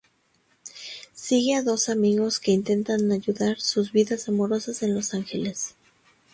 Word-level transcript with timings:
Sigue 1.13 1.53
a 1.53 1.61
dos 1.61 1.87
amigos 1.87 2.39
que 2.39 2.51
intentan 2.53 3.11
ayudar 3.11 3.59
sus 3.61 3.91
vidas 3.91 4.27
amorosas 4.29 4.81
en 4.81 4.95
Los 4.95 5.13
Ángeles. 5.13 5.75